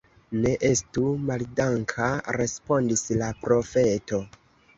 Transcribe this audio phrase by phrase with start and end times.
[0.43, 2.07] Ne estu maldanka,
[2.41, 4.23] respondis la profeto.